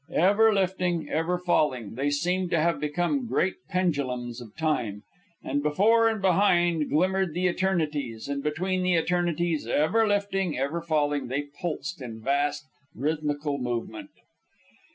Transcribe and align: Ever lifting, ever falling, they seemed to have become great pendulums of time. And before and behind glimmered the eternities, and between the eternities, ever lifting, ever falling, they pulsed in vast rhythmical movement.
Ever 0.11 0.51
lifting, 0.51 1.07
ever 1.11 1.37
falling, 1.37 1.93
they 1.93 2.09
seemed 2.09 2.49
to 2.49 2.59
have 2.59 2.79
become 2.79 3.27
great 3.27 3.57
pendulums 3.69 4.41
of 4.41 4.57
time. 4.57 5.03
And 5.43 5.61
before 5.61 6.09
and 6.09 6.19
behind 6.19 6.89
glimmered 6.89 7.35
the 7.35 7.45
eternities, 7.45 8.27
and 8.27 8.41
between 8.41 8.81
the 8.81 8.95
eternities, 8.95 9.67
ever 9.67 10.07
lifting, 10.07 10.57
ever 10.57 10.81
falling, 10.81 11.27
they 11.27 11.43
pulsed 11.43 12.01
in 12.01 12.19
vast 12.19 12.65
rhythmical 12.95 13.59
movement. 13.59 14.09